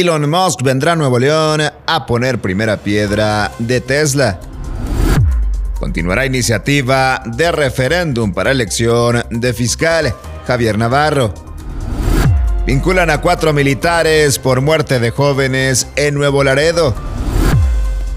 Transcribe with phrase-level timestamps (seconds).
[0.00, 4.38] Elon Musk vendrá a Nuevo León a poner primera piedra de Tesla.
[5.80, 10.14] Continuará iniciativa de referéndum para elección de fiscal
[10.46, 11.32] Javier Navarro.
[12.66, 16.94] Vinculan a cuatro militares por muerte de jóvenes en Nuevo Laredo.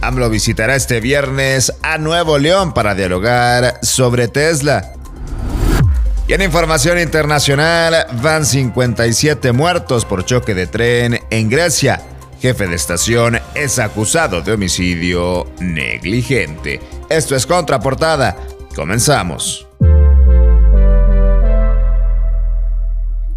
[0.02, 4.99] AMLO visitará este viernes a Nuevo León para dialogar sobre Tesla.
[6.30, 12.04] Y en información internacional, van 57 muertos por choque de tren en Grecia.
[12.40, 16.82] Jefe de estación es acusado de homicidio negligente.
[17.10, 18.38] Esto es Contraportada.
[18.76, 19.69] Comenzamos.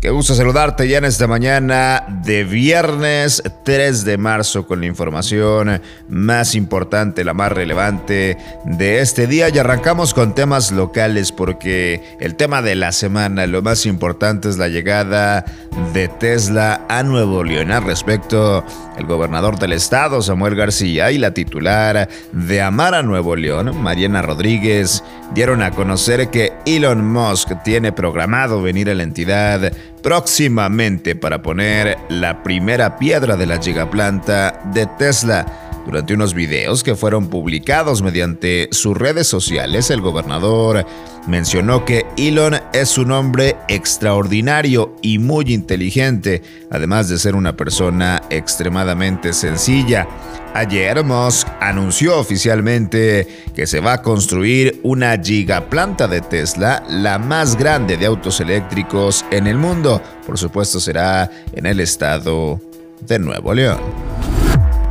[0.02, 5.80] Qué gusto saludarte ya en esta mañana de viernes 3 de marzo con la información
[6.08, 9.48] más importante, la más relevante de este día.
[9.48, 14.58] Y arrancamos con temas locales porque el tema de la semana, lo más importante es
[14.58, 15.44] la llegada
[15.92, 17.70] de Tesla a Nuevo León.
[17.70, 18.64] Al respecto,
[18.96, 25.02] el gobernador del estado, Samuel García, y la titular de Amara Nuevo León, Mariana Rodríguez,
[25.34, 29.72] dieron a conocer que Elon Musk tiene programado venir a la entidad
[30.02, 35.61] próximamente para poner la primera piedra de la gigaplanta de Tesla.
[35.84, 40.86] Durante unos videos que fueron publicados mediante sus redes sociales, el gobernador
[41.26, 48.22] mencionó que Elon es un hombre extraordinario y muy inteligente, además de ser una persona
[48.30, 50.06] extremadamente sencilla.
[50.54, 57.56] Ayer Musk anunció oficialmente que se va a construir una gigaplanta de Tesla, la más
[57.56, 60.00] grande de autos eléctricos en el mundo.
[60.26, 62.60] Por supuesto será en el estado
[63.00, 64.11] de Nuevo León.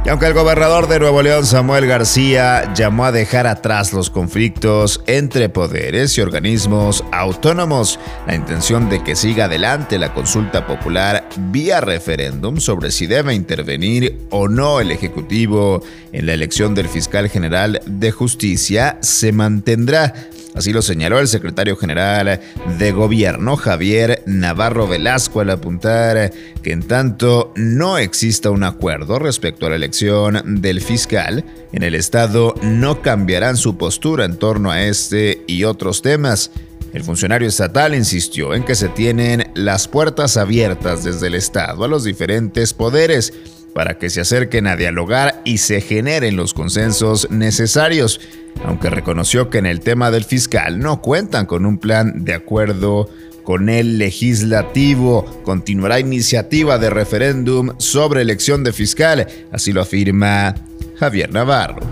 [0.03, 5.03] Y aunque el gobernador de Nuevo León, Samuel García, llamó a dejar atrás los conflictos
[5.05, 11.81] entre poderes y organismos autónomos, la intención de que siga adelante la consulta popular vía
[11.81, 17.79] referéndum sobre si debe intervenir o no el Ejecutivo en la elección del fiscal general
[17.85, 20.15] de justicia se mantendrá.
[20.55, 22.41] Así lo señaló el secretario general
[22.77, 26.31] de Gobierno, Javier Navarro Velasco, al apuntar
[26.61, 31.95] que en tanto no exista un acuerdo respecto a la elección del fiscal, en el
[31.95, 36.51] Estado no cambiarán su postura en torno a este y otros temas.
[36.93, 41.87] El funcionario estatal insistió en que se tienen las puertas abiertas desde el Estado a
[41.87, 43.33] los diferentes poderes
[43.73, 48.19] para que se acerquen a dialogar y se generen los consensos necesarios,
[48.65, 53.09] aunque reconoció que en el tema del fiscal no cuentan con un plan de acuerdo
[53.43, 55.25] con el legislativo.
[55.43, 60.55] Continuará iniciativa de referéndum sobre elección de fiscal, así lo afirma
[60.99, 61.90] Javier Navarro.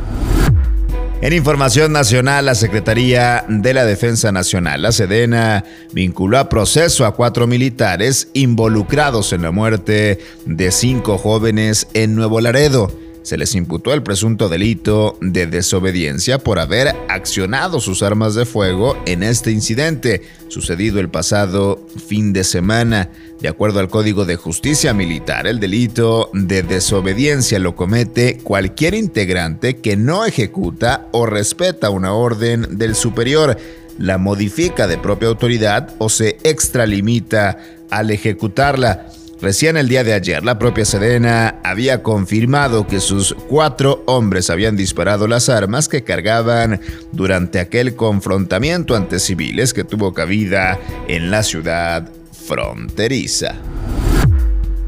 [1.21, 7.13] En información nacional, la Secretaría de la Defensa Nacional, la Sedena, vinculó a proceso a
[7.13, 12.89] cuatro militares involucrados en la muerte de cinco jóvenes en Nuevo Laredo
[13.29, 18.97] se les imputó el presunto delito de desobediencia por haber accionado sus armas de fuego
[19.05, 23.11] en este incidente, sucedido el pasado fin de semana.
[23.39, 29.77] De acuerdo al Código de Justicia Militar, el delito de desobediencia lo comete cualquier integrante
[29.77, 33.57] que no ejecuta o respeta una orden del superior,
[33.99, 37.59] la modifica de propia autoridad o se extralimita
[37.91, 39.05] al ejecutarla.
[39.41, 44.75] Recién el día de ayer, la propia Sedena había confirmado que sus cuatro hombres habían
[44.75, 46.81] disparado las armas que cargaban
[47.13, 52.09] durante aquel confrontamiento ante civiles que tuvo cabida en la ciudad
[52.47, 53.55] fronteriza.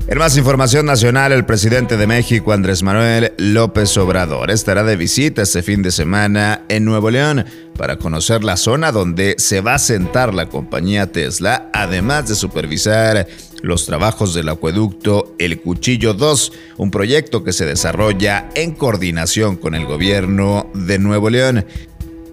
[0.08, 5.44] En más información nacional, el presidente de México, Andrés Manuel López Obrador, estará de visita
[5.44, 7.46] este fin de semana en Nuevo León
[7.78, 13.26] para conocer la zona donde se va a sentar la compañía Tesla, además de supervisar
[13.62, 19.76] los trabajos del acueducto El Cuchillo 2, un proyecto que se desarrolla en coordinación con
[19.76, 21.66] el gobierno de Nuevo León.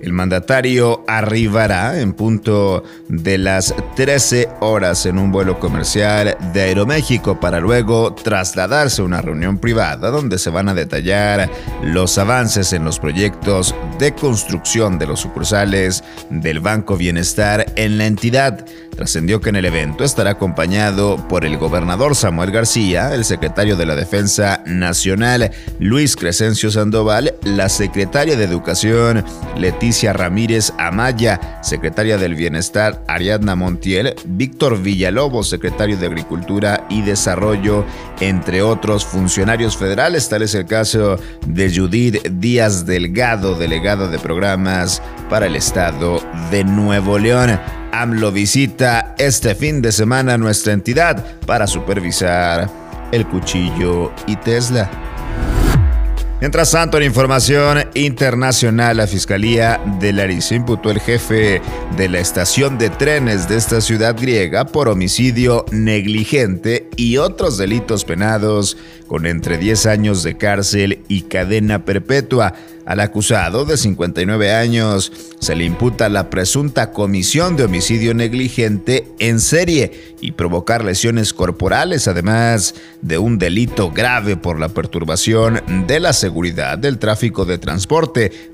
[0.08, 7.38] El mandatario arribará en punto de las 13 horas en un vuelo comercial de Aeroméxico
[7.38, 11.50] para luego trasladarse a una reunión privada donde se van a detallar
[11.82, 18.06] los avances en los proyectos de construcción de los sucursales del Banco Bienestar en la
[18.06, 18.64] entidad.
[18.96, 23.86] Trascendió que en el evento estará acompañado por el gobernador Samuel García, el secretario de
[23.86, 29.24] la Defensa Nacional Luis Crescencio Sandoval, la secretaria de Educación
[29.56, 37.84] Leticia Ramírez Amaya, secretaria del Bienestar Ariadna Montiel, Víctor Villalobos, secretario de Agricultura y Desarrollo,
[38.20, 40.28] entre otros funcionarios federales.
[40.28, 46.64] Tal es el caso de Judith Díaz Delgado, delegada de programas para el estado de
[46.64, 47.58] Nuevo León.
[47.92, 52.70] AMLO visita este fin de semana nuestra entidad para supervisar
[53.10, 54.90] el cuchillo y Tesla.
[56.40, 61.60] Mientras tanto, en información internacional, la Fiscalía de Larissa imputó el jefe
[61.96, 68.04] de la estación de trenes de esta ciudad griega por homicidio negligente y otros delitos
[68.04, 68.76] penados
[69.06, 72.54] con entre 10 años de cárcel y cadena perpetua.
[72.88, 79.40] Al acusado de 59 años se le imputa la presunta comisión de homicidio negligente en
[79.40, 86.14] serie y provocar lesiones corporales, además de un delito grave por la perturbación de la
[86.14, 87.87] seguridad del tráfico de transporte,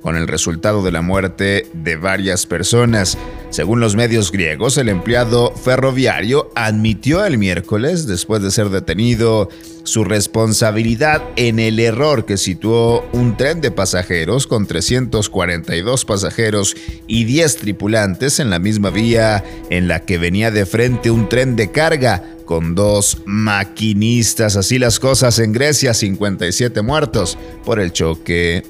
[0.01, 3.19] con el resultado de la muerte de varias personas.
[3.51, 9.49] Según los medios griegos, el empleado ferroviario admitió el miércoles, después de ser detenido,
[9.83, 16.75] su responsabilidad en el error que situó un tren de pasajeros con 342 pasajeros
[17.07, 21.55] y 10 tripulantes en la misma vía en la que venía de frente un tren
[21.55, 24.56] de carga con dos maquinistas.
[24.56, 28.62] Así las cosas en Grecia, 57 muertos por el choque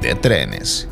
[0.00, 0.88] de trenes.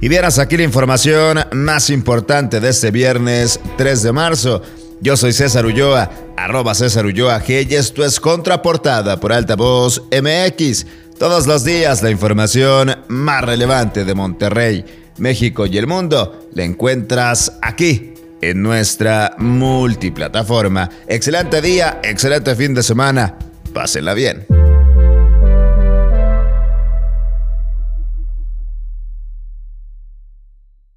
[0.00, 4.62] Y vieras aquí la información más importante de este viernes 3 de marzo.
[5.00, 10.86] Yo soy César Ulloa, arroba César Ulloa G y esto es Contraportada por Altavoz MX.
[11.18, 14.84] Todos los días la información más relevante de Monterrey,
[15.18, 20.90] México y el mundo la encuentras aquí en nuestra multiplataforma.
[21.06, 23.34] Excelente día, excelente fin de semana.
[23.72, 24.55] Pásenla bien.